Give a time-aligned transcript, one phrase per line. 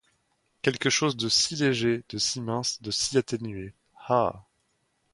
[0.63, 4.47] Quelque chose de si léger, de si mince, de si atténué..ha!